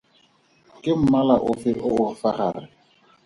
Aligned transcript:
Ke 0.81 0.91
mmala 0.99 1.35
ofe 1.51 1.71
o 1.87 1.89
o 2.05 2.09
fa 2.19 2.31
gare? 2.37 2.65